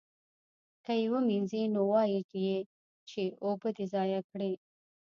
که 0.83 0.91
یې 0.99 1.05
ومینځي 1.13 1.61
نو 1.73 1.81
وایي 1.91 2.19
یې 2.45 2.57
چې 3.09 3.21
اوبه 3.45 3.69
دې 3.75 3.85
ضایع 3.93 4.21
کړې. 4.31 4.51